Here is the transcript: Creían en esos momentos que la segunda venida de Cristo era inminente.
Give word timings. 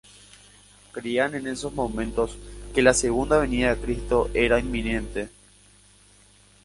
Creían 0.93 1.35
en 1.35 1.45
esos 1.45 1.75
momentos 1.75 2.35
que 2.73 2.81
la 2.81 2.95
segunda 2.95 3.37
venida 3.37 3.75
de 3.75 3.81
Cristo 3.81 4.31
era 4.33 4.59
inminente. 4.59 5.29